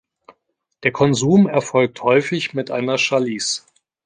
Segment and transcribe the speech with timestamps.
[0.81, 3.67] Der Konsum erfolgt häufig mit einer Chalice.